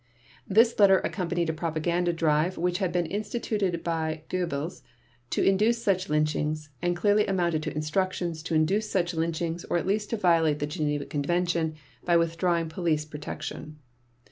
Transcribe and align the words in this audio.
This 0.47 0.79
letter 0.79 0.97
accompanied 1.01 1.51
a 1.51 1.53
propaganda 1.53 2.11
drive 2.11 2.57
which 2.57 2.79
had 2.79 2.91
been 2.91 3.05
instituted 3.05 3.83
by 3.83 4.23
Goebbels 4.29 4.81
to 5.29 5.43
induce 5.43 5.83
such 5.83 6.09
lynchings, 6.09 6.71
and 6.81 6.95
clearly 6.95 7.27
amounted 7.27 7.61
to 7.61 7.75
instructions 7.75 8.41
to 8.41 8.55
induce 8.55 8.89
such 8.89 9.13
lynchings 9.13 9.63
or 9.65 9.77
at 9.77 9.85
least 9.85 10.09
to 10.09 10.17
violate 10.17 10.57
the 10.57 10.65
Geneva 10.65 11.05
Convention 11.05 11.75
by 12.03 12.17
withdrawing 12.17 12.61
any 12.61 12.69
police 12.71 13.05
protection. 13.05 13.77